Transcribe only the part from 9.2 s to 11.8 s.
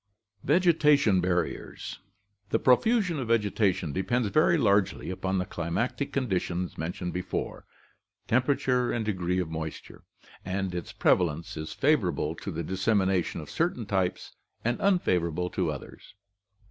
of moisture— and its prevalence is